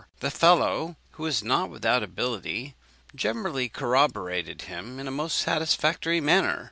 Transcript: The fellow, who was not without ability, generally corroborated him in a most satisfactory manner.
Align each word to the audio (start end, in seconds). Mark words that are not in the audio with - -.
The 0.19 0.31
fellow, 0.31 0.95
who 1.11 1.21
was 1.21 1.43
not 1.43 1.69
without 1.69 2.01
ability, 2.01 2.73
generally 3.13 3.69
corroborated 3.69 4.63
him 4.63 4.99
in 4.99 5.07
a 5.07 5.11
most 5.11 5.37
satisfactory 5.37 6.19
manner. 6.19 6.59